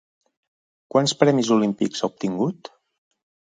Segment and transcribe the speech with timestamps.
[0.95, 2.75] Quants premis olímpics ha obtingut?